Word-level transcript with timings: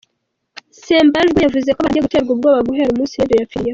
Ssembajwe 0.75 1.39
yavuze 1.45 1.69
ko 1.73 1.79
batangiye 1.81 2.05
guterwa 2.05 2.31
ubwoba 2.33 2.65
guhera 2.67 2.91
umunsi 2.91 3.19
Radio 3.21 3.37
yapfiriyeho. 3.39 3.69